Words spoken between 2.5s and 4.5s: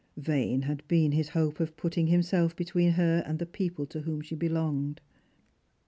between her and the people to whom she